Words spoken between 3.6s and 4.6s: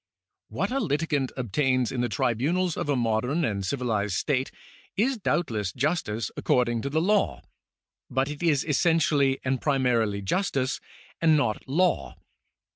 civilized state